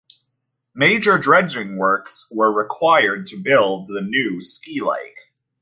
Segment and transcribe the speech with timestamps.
[0.73, 5.29] Major dredging works were required to build the new ski lake.